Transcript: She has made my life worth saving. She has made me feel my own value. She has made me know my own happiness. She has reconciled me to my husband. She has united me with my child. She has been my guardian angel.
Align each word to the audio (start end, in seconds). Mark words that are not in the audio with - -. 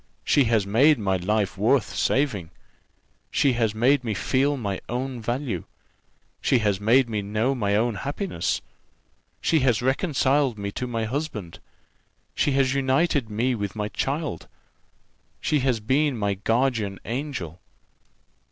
She 0.25 0.45
has 0.45 0.65
made 0.65 0.97
my 0.97 1.17
life 1.17 1.59
worth 1.59 1.93
saving. 1.95 2.49
She 3.29 3.53
has 3.53 3.75
made 3.75 4.03
me 4.03 4.15
feel 4.15 4.57
my 4.57 4.81
own 4.89 5.21
value. 5.21 5.65
She 6.41 6.57
has 6.57 6.81
made 6.81 7.07
me 7.07 7.21
know 7.21 7.53
my 7.53 7.75
own 7.75 7.93
happiness. 8.01 8.63
She 9.41 9.59
has 9.59 9.83
reconciled 9.83 10.57
me 10.57 10.71
to 10.71 10.87
my 10.87 11.05
husband. 11.05 11.59
She 12.33 12.53
has 12.53 12.73
united 12.73 13.29
me 13.29 13.53
with 13.53 13.75
my 13.75 13.89
child. 13.89 14.47
She 15.39 15.59
has 15.59 15.79
been 15.79 16.17
my 16.17 16.33
guardian 16.33 16.99
angel. 17.05 17.61